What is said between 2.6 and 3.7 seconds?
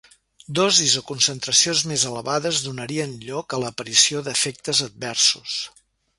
donarien lloc a